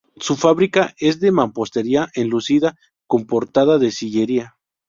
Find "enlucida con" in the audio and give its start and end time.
2.15-3.27